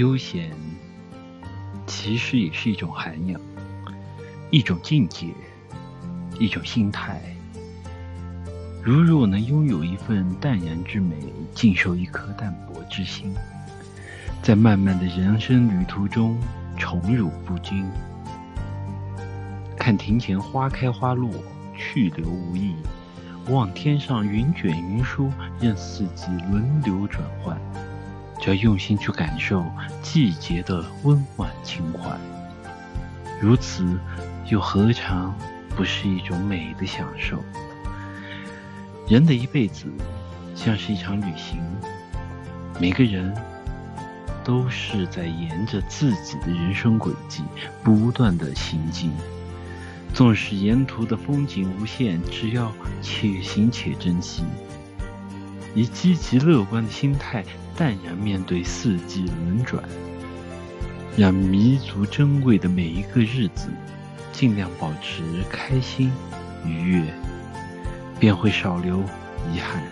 [0.00, 0.50] 悠闲
[1.86, 3.38] 其实也是一种涵养，
[4.48, 5.26] 一种境界，
[6.38, 7.20] 一种心态。
[8.82, 11.16] 如若能拥有一份淡然之美，
[11.54, 13.34] 静守一颗淡泊之心，
[14.42, 16.40] 在漫漫的人生旅途中
[16.78, 17.86] 宠辱不惊，
[19.76, 21.30] 看庭前花开花落，
[21.76, 22.72] 去留无意；
[23.50, 25.30] 望天上云卷云舒，
[25.60, 27.60] 任四季轮流转换。
[28.40, 29.64] 只要用心去感受
[30.02, 32.18] 季节的温婉情怀，
[33.40, 33.98] 如此
[34.46, 35.34] 又何尝
[35.76, 37.38] 不是一种美的享受？
[39.06, 39.86] 人的一辈子
[40.54, 41.60] 像是一场旅行，
[42.80, 43.34] 每个人
[44.42, 47.42] 都是在沿着自己的人生轨迹
[47.84, 49.12] 不断的行进。
[50.12, 52.72] 纵使沿途的风景无限，只要
[53.02, 54.42] 且行且珍惜。
[55.74, 57.44] 以积极乐观的心态，
[57.76, 59.82] 淡然面对四季轮转，
[61.16, 63.68] 让弥足珍贵的每一个日子，
[64.32, 66.10] 尽量保持开心
[66.64, 67.04] 愉悦，
[68.18, 68.98] 便会少留
[69.52, 69.82] 遗憾。